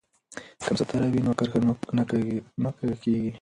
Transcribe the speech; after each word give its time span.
که 0.65 0.71
مسطر 0.73 0.99
وي 1.11 1.21
نو 1.25 1.31
کرښه 1.39 1.59
نه 2.63 2.71
کوږ 2.77 2.91
کیږي. 3.03 3.29